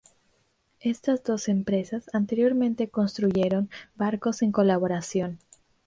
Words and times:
Estas 0.79 1.23
dos 1.23 1.47
empresas 1.47 2.05
anteriormente 2.11 2.89
construyeron 2.89 3.69
barcos 3.93 4.41
en 4.41 4.51
colaboración. 4.51 5.37